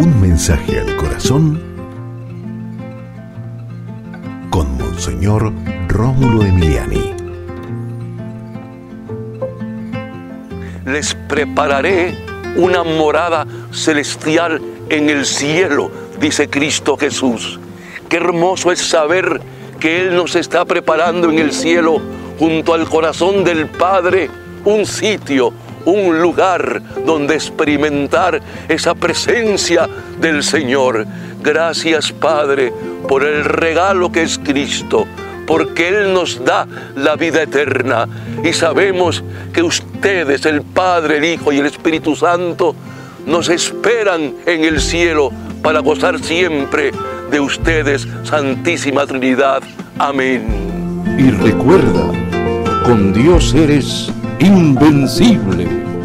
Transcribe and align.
Un 0.00 0.20
mensaje 0.20 0.78
al 0.78 0.94
corazón 0.94 1.60
con 4.48 4.78
Monseñor 4.78 5.52
Rómulo 5.88 6.44
Emiliani. 6.44 7.14
Les 10.86 11.16
prepararé 11.28 12.16
una 12.54 12.84
morada 12.84 13.44
celestial 13.72 14.62
en 14.88 15.10
el 15.10 15.26
cielo, 15.26 15.90
dice 16.20 16.48
Cristo 16.48 16.96
Jesús. 16.96 17.58
Qué 18.08 18.18
hermoso 18.18 18.70
es 18.70 18.78
saber 18.78 19.40
que 19.80 20.02
Él 20.02 20.14
nos 20.14 20.36
está 20.36 20.64
preparando 20.64 21.28
en 21.28 21.40
el 21.40 21.50
cielo, 21.50 22.00
junto 22.38 22.72
al 22.72 22.88
corazón 22.88 23.42
del 23.42 23.66
Padre, 23.66 24.30
un 24.64 24.86
sitio, 24.86 25.52
un 25.84 26.20
lugar 26.20 26.82
donde 27.06 27.34
experimentar 27.34 28.40
esa 28.68 28.94
presencia 28.94 29.88
del 30.20 30.42
Señor. 30.42 31.06
Gracias 31.42 32.12
Padre 32.12 32.72
por 33.08 33.24
el 33.24 33.44
regalo 33.44 34.10
que 34.12 34.22
es 34.22 34.38
Cristo, 34.38 35.06
porque 35.46 35.88
Él 35.88 36.12
nos 36.12 36.44
da 36.44 36.66
la 36.96 37.16
vida 37.16 37.42
eterna 37.42 38.06
y 38.44 38.52
sabemos 38.52 39.24
que 39.52 39.62
ustedes, 39.62 40.44
el 40.46 40.62
Padre, 40.62 41.18
el 41.18 41.24
Hijo 41.24 41.52
y 41.52 41.58
el 41.58 41.66
Espíritu 41.66 42.14
Santo, 42.14 42.74
nos 43.26 43.48
esperan 43.48 44.34
en 44.46 44.64
el 44.64 44.80
cielo 44.80 45.30
para 45.62 45.80
gozar 45.80 46.18
siempre 46.20 46.92
de 47.30 47.40
ustedes, 47.40 48.06
Santísima 48.24 49.06
Trinidad. 49.06 49.62
Amén. 49.98 50.46
Y 51.18 51.30
recuerda, 51.30 52.12
con 52.84 53.12
Dios 53.12 53.54
eres 53.54 54.10
invencible. 54.40 55.97